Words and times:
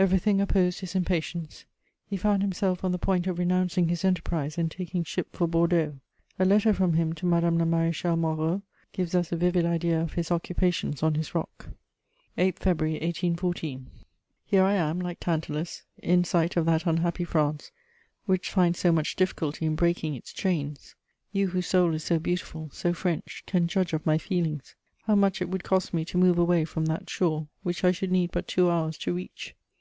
Everything 0.00 0.40
opposed 0.40 0.80
his 0.80 0.94
impatience; 0.94 1.66
he 2.06 2.16
found 2.16 2.40
himself 2.40 2.82
on 2.82 2.90
the 2.90 2.96
point 2.98 3.26
of 3.26 3.38
renouncing 3.38 3.88
his 3.88 4.02
enterprise 4.02 4.56
and 4.56 4.70
taking 4.70 5.04
ship 5.04 5.28
for 5.36 5.46
Bordeaux. 5.46 6.00
A 6.38 6.46
letter 6.46 6.72
from 6.72 6.94
him 6.94 7.12
to 7.12 7.26
Madame 7.26 7.58
la 7.58 7.66
Maréchale 7.66 8.16
Moreau 8.18 8.62
gives 8.94 9.14
us 9.14 9.30
a 9.30 9.36
vivid 9.36 9.66
idea 9.66 10.00
of 10.00 10.14
his 10.14 10.30
occupations 10.30 11.02
on 11.02 11.16
his 11.16 11.34
rock: 11.34 11.68
"'8 12.38 12.58
February 12.58 12.92
1814. 12.94 13.90
"'Here 14.46 14.62
I 14.64 14.72
am 14.72 14.98
like 15.00 15.20
Tantalus, 15.20 15.82
in 15.98 16.24
sight 16.24 16.56
of 16.56 16.64
that 16.64 16.86
unhappy 16.86 17.24
France 17.24 17.70
which 18.24 18.50
finds 18.50 18.78
so 18.78 18.90
much 18.92 19.16
difficulty 19.16 19.66
in 19.66 19.74
breaking 19.76 20.14
its 20.14 20.32
chains. 20.32 20.94
You 21.30 21.48
whose 21.48 21.66
soul 21.66 21.92
is 21.92 22.04
so 22.04 22.18
beautiful, 22.18 22.70
so 22.72 22.94
French, 22.94 23.42
can 23.46 23.68
judge 23.68 23.92
of 23.92 24.06
my 24.06 24.16
feelings; 24.16 24.76
how 25.02 25.14
much 25.14 25.42
it 25.42 25.50
would 25.50 25.62
cost 25.62 25.92
me 25.92 26.06
to 26.06 26.16
move 26.16 26.38
away 26.38 26.64
from 26.64 26.86
that 26.86 27.10
shore 27.10 27.48
which 27.62 27.84
I 27.84 27.92
should 27.92 28.10
need 28.10 28.30
but 28.32 28.48
two 28.48 28.70
hours 28.70 28.96
to 28.96 29.12
reach! 29.12 29.54